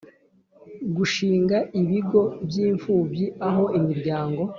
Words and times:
Gushinga 0.95 1.57
ibigo 1.81 2.21
by 2.47 2.55
imfubyi 2.67 3.25
aho 3.47 3.63
imiryango 3.77 4.41